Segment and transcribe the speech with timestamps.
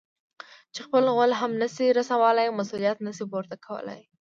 [0.73, 4.01] چې خپل غول هم نه شي رسولاى؛ مسؤلیت نه شي پورته کولای.